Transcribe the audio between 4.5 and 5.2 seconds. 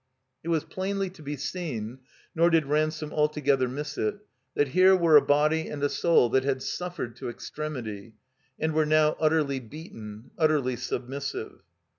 that here were